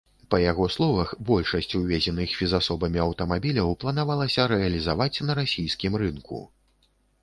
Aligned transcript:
Па 0.33 0.37
яго 0.51 0.65
словах, 0.75 1.11
большасць 1.31 1.75
увезеных 1.81 2.33
фізасобамі 2.39 3.03
аўтамабіляў 3.05 3.77
планавалася 3.85 4.51
рэалізаваць 4.57 5.15
на 5.31 5.41
расійскім 5.45 5.93
рынку. 6.05 6.47